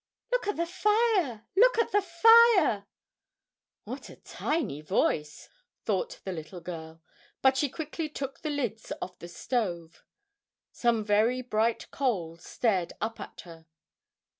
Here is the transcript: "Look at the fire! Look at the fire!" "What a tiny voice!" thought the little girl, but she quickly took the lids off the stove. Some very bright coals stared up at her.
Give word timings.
"Look 0.31 0.47
at 0.47 0.55
the 0.57 0.65
fire! 0.65 1.45
Look 1.55 1.77
at 1.77 1.91
the 1.91 2.01
fire!" 2.01 2.87
"What 3.83 4.09
a 4.09 4.15
tiny 4.15 4.81
voice!" 4.81 5.47
thought 5.85 6.21
the 6.23 6.31
little 6.31 6.59
girl, 6.59 7.03
but 7.43 7.55
she 7.55 7.69
quickly 7.69 8.09
took 8.09 8.39
the 8.41 8.49
lids 8.49 8.91
off 8.99 9.19
the 9.19 9.27
stove. 9.27 10.03
Some 10.71 11.05
very 11.05 11.43
bright 11.43 11.91
coals 11.91 12.43
stared 12.43 12.93
up 12.99 13.19
at 13.19 13.41
her. 13.41 13.67